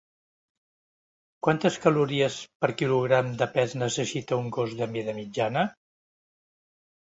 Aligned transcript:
Quantes 1.47 1.75
calories 1.83 2.37
per 2.63 2.69
quilogram 2.79 3.29
de 3.43 3.49
pes 3.59 3.77
necessita 3.83 4.41
un 4.45 4.49
gos 4.57 4.75
de 4.81 4.89
mida 4.97 5.15
mitjana? 5.21 5.67